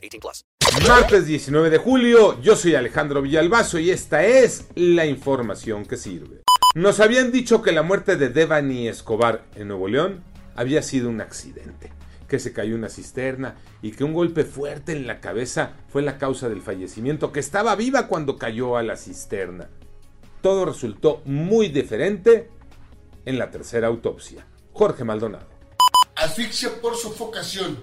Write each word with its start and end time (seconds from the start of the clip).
18 0.00 0.20
plus. 0.20 0.44
Martes 0.88 1.26
19 1.26 1.70
de 1.70 1.78
julio, 1.78 2.40
yo 2.40 2.56
soy 2.56 2.74
Alejandro 2.74 3.22
Villalbazo 3.22 3.78
y 3.78 3.90
esta 3.90 4.24
es 4.24 4.66
la 4.74 5.06
información 5.06 5.84
que 5.84 5.96
sirve. 5.96 6.42
Nos 6.74 7.00
habían 7.00 7.32
dicho 7.32 7.62
que 7.62 7.72
la 7.72 7.82
muerte 7.82 8.16
de 8.16 8.28
Devani 8.28 8.88
Escobar 8.88 9.44
en 9.56 9.68
Nuevo 9.68 9.88
León 9.88 10.22
había 10.54 10.82
sido 10.82 11.08
un 11.08 11.20
accidente 11.20 11.92
que 12.28 12.38
se 12.38 12.52
cayó 12.52 12.76
una 12.76 12.88
cisterna 12.88 13.56
y 13.82 13.90
que 13.90 14.04
un 14.04 14.14
golpe 14.14 14.44
fuerte 14.44 14.92
en 14.92 15.06
la 15.06 15.20
cabeza 15.20 15.72
fue 15.88 16.02
la 16.02 16.16
causa 16.16 16.48
del 16.48 16.62
fallecimiento, 16.62 17.32
que 17.32 17.40
estaba 17.40 17.74
viva 17.74 18.06
cuando 18.06 18.38
cayó 18.38 18.76
a 18.76 18.84
la 18.84 18.96
cisterna 18.96 19.68
todo 20.40 20.64
resultó 20.64 21.22
muy 21.24 21.68
diferente 21.68 22.50
en 23.24 23.38
la 23.38 23.50
tercera 23.50 23.88
autopsia. 23.88 24.46
Jorge 24.72 25.04
Maldonado. 25.04 25.46
Asfixia 26.16 26.80
por 26.80 26.96
sofocación 26.96 27.78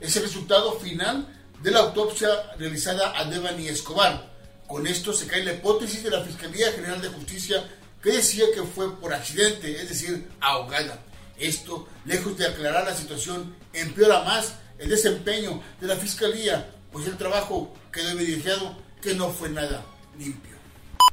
es 0.00 0.16
el 0.16 0.22
resultado 0.22 0.78
final 0.78 1.26
de 1.62 1.70
la 1.70 1.80
autopsia 1.80 2.28
realizada 2.58 3.18
a 3.18 3.24
Devani 3.24 3.68
Escobar. 3.68 4.30
Con 4.66 4.86
esto 4.86 5.12
se 5.12 5.26
cae 5.26 5.44
la 5.44 5.54
hipótesis 5.54 6.02
de 6.02 6.10
la 6.10 6.22
Fiscalía 6.22 6.72
General 6.72 7.00
de 7.00 7.08
Justicia 7.08 7.64
que 8.02 8.12
decía 8.12 8.44
que 8.54 8.62
fue 8.62 8.94
por 9.00 9.12
accidente, 9.12 9.80
es 9.80 9.88
decir, 9.88 10.28
ahogada. 10.40 11.00
Esto, 11.38 11.88
lejos 12.04 12.36
de 12.36 12.46
aclarar 12.46 12.84
la 12.84 12.94
situación, 12.94 13.54
empeora 13.72 14.22
más 14.24 14.54
el 14.78 14.88
desempeño 14.88 15.60
de 15.80 15.86
la 15.86 15.96
Fiscalía, 15.96 16.70
pues 16.92 17.06
el 17.06 17.16
trabajo 17.16 17.74
quedó 17.92 18.10
evidenciado 18.10 18.76
que 19.00 19.14
no 19.14 19.30
fue 19.30 19.48
nada 19.48 19.84
limpio. 20.18 20.56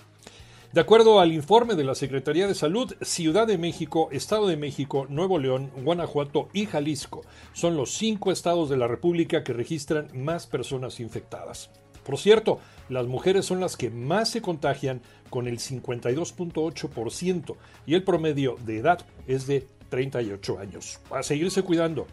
De 0.75 0.81
acuerdo 0.81 1.21
al 1.21 1.33
informe 1.33 1.77
de 1.77 1.85
la 1.85 1.95
Secretaría 1.95 2.49
de 2.49 2.55
Salud, 2.57 2.97
Ciudad 3.01 3.47
de 3.47 3.59
México, 3.59 4.09
Estado 4.11 4.49
de 4.49 4.57
México, 4.57 5.07
Nuevo 5.09 5.39
León, 5.39 5.71
Guanajuato 5.85 6.49
y 6.53 6.67
Jalisco 6.67 7.23
son 7.53 7.77
los 7.77 7.93
cinco 7.93 8.33
estados 8.33 8.69
de 8.69 8.77
la 8.77 8.89
República 8.89 9.45
que 9.45 9.53
registran 9.53 10.09
más 10.15 10.49
personas 10.49 10.99
infectadas. 10.99 11.71
Por 12.05 12.19
cierto, 12.19 12.59
las 12.89 13.07
mujeres 13.07 13.47
son 13.47 13.61
las 13.61 13.77
que 13.77 13.89
más 13.91 14.31
se 14.31 14.43
contagian 14.43 15.01
con 15.31 15.47
el 15.47 15.61
52.8% 15.61 17.55
y 17.87 17.95
el 17.95 18.03
promedio 18.03 18.57
de 18.67 18.79
edad 18.79 19.07
es 19.29 19.47
de 19.47 19.69
38 19.91 20.59
años. 20.59 20.99
A 21.13 21.23
seguirse 21.23 21.63
cuidando 21.63 22.09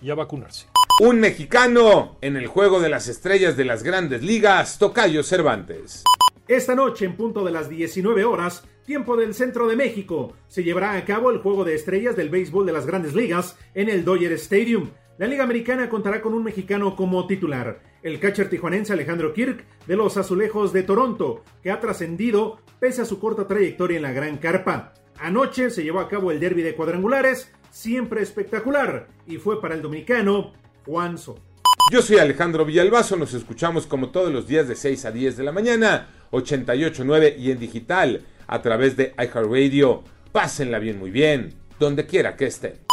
y 0.00 0.10
a 0.10 0.14
vacunarse. 0.14 0.66
Un 1.00 1.18
mexicano 1.18 2.16
en 2.20 2.36
el 2.36 2.46
juego 2.46 2.78
de 2.78 2.90
las 2.90 3.08
estrellas 3.08 3.56
de 3.56 3.64
las 3.64 3.82
grandes 3.82 4.22
ligas, 4.22 4.78
Tocayo 4.78 5.24
Cervantes. 5.24 6.04
Esta 6.48 6.74
noche, 6.74 7.04
en 7.04 7.14
punto 7.14 7.44
de 7.44 7.50
las 7.50 7.68
19 7.68 8.24
horas, 8.24 8.64
tiempo 8.86 9.18
del 9.18 9.34
centro 9.34 9.68
de 9.68 9.76
México, 9.76 10.32
se 10.48 10.64
llevará 10.64 10.94
a 10.94 11.04
cabo 11.04 11.30
el 11.30 11.40
juego 11.40 11.62
de 11.62 11.74
estrellas 11.74 12.16
del 12.16 12.30
béisbol 12.30 12.64
de 12.64 12.72
las 12.72 12.86
grandes 12.86 13.14
ligas 13.14 13.58
en 13.74 13.90
el 13.90 14.02
Dodger 14.02 14.32
Stadium. 14.32 14.88
La 15.18 15.26
Liga 15.26 15.44
Americana 15.44 15.90
contará 15.90 16.22
con 16.22 16.32
un 16.32 16.42
mexicano 16.42 16.96
como 16.96 17.26
titular, 17.26 17.82
el 18.02 18.18
catcher 18.18 18.48
tijuanense 18.48 18.94
Alejandro 18.94 19.34
Kirk 19.34 19.62
de 19.86 19.96
los 19.96 20.16
Azulejos 20.16 20.72
de 20.72 20.84
Toronto, 20.84 21.44
que 21.62 21.70
ha 21.70 21.80
trascendido 21.80 22.60
pese 22.80 23.02
a 23.02 23.04
su 23.04 23.20
corta 23.20 23.46
trayectoria 23.46 23.98
en 23.98 24.04
la 24.04 24.12
Gran 24.12 24.38
Carpa. 24.38 24.94
Anoche 25.18 25.68
se 25.68 25.82
llevó 25.82 26.00
a 26.00 26.08
cabo 26.08 26.30
el 26.30 26.40
derby 26.40 26.62
de 26.62 26.74
cuadrangulares, 26.74 27.52
siempre 27.70 28.22
espectacular, 28.22 29.08
y 29.26 29.36
fue 29.36 29.60
para 29.60 29.74
el 29.74 29.82
dominicano 29.82 30.54
Juan 30.86 31.18
Soto. 31.18 31.42
Yo 31.90 32.02
soy 32.02 32.18
Alejandro 32.18 32.66
Villalbazo, 32.66 33.16
nos 33.16 33.32
escuchamos 33.32 33.86
como 33.86 34.10
todos 34.10 34.30
los 34.30 34.46
días 34.46 34.68
de 34.68 34.76
6 34.76 35.06
a 35.06 35.10
10 35.10 35.38
de 35.38 35.42
la 35.42 35.52
mañana, 35.52 36.08
88.9 36.30 37.38
y 37.38 37.50
en 37.50 37.58
digital 37.58 38.22
a 38.46 38.62
través 38.62 38.96
de 38.96 39.14
iHeartRadio. 39.18 40.02
Pásenla 40.32 40.78
bien, 40.78 40.98
muy 40.98 41.10
bien, 41.10 41.54
donde 41.78 42.06
quiera 42.06 42.36
que 42.36 42.46
estén. 42.46 42.87